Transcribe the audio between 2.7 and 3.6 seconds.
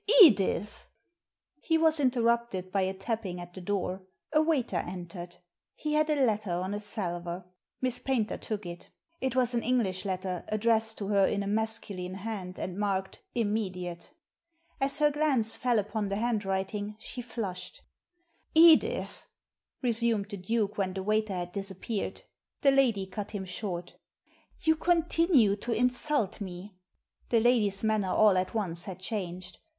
by a tapping at